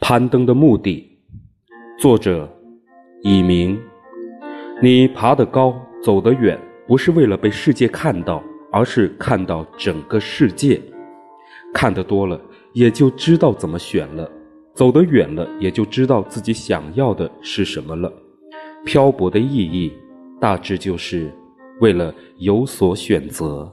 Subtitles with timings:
[0.00, 1.06] 攀登的目的，
[1.98, 2.50] 作者
[3.22, 3.78] 以明，
[4.82, 6.58] 你爬得高走得远，
[6.88, 8.42] 不是为了被世界看到，
[8.72, 10.80] 而是看到整个世界。
[11.74, 12.40] 看得多了，
[12.72, 14.28] 也就知道怎么选了，
[14.74, 18.10] 走得远了，也就知道自己想要的是什么了。
[18.86, 19.92] 漂泊的意义
[20.40, 21.30] 大致就是
[21.80, 23.70] 为了有所选择。